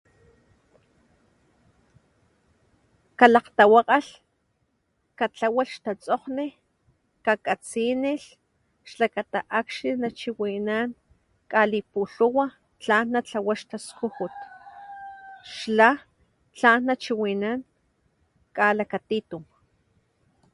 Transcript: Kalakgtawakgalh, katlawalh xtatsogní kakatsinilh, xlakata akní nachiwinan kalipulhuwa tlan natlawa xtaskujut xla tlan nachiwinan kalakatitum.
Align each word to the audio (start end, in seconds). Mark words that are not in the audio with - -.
Kalakgtawakgalh, 3.19 4.11
katlawalh 5.17 5.71
xtatsogní 5.77 6.47
kakatsinilh, 7.25 8.27
xlakata 8.91 9.39
akní 9.59 9.91
nachiwinan 10.01 10.89
kalipulhuwa 11.51 12.45
tlan 12.81 13.07
natlawa 13.13 13.53
xtaskujut 13.61 14.35
xla 15.55 15.89
tlan 16.57 16.81
nachiwinan 16.87 17.59
kalakatitum. 18.57 19.43